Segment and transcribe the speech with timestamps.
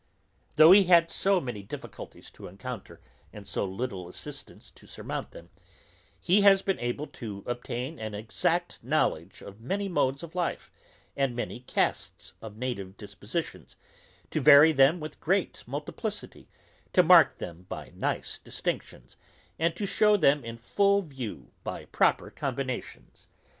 [0.55, 2.99] Though he had so many difficulties to encounter,
[3.31, 5.51] and so little assistance to surmount them,
[6.19, 10.71] he has been able to obtain an exact knowledge of many modes of life,
[11.15, 13.75] and many casts of native dispositions;
[14.31, 16.47] to vary them with great multiplicity;
[16.93, 19.17] to mark them by nice distinctions;
[19.59, 23.27] and to shew them in full view by proper combinations.